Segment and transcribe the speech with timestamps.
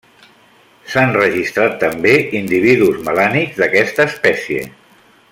[0.93, 4.65] S'han registrat també individus melànics d'aquesta espècie.